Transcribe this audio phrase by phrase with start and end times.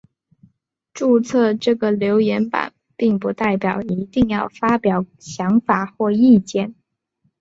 [0.95, 6.73] 注册这个留言版并不代表一定要发表想法或意见。